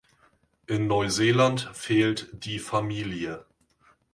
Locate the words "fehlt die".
1.73-2.57